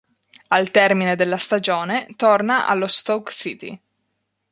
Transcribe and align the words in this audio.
Al 0.47 0.71
termine 0.71 1.15
della 1.15 1.37
stagione 1.37 2.07
torna 2.15 2.65
allo 2.65 2.87
Stoke 2.87 3.31
City. 3.31 3.79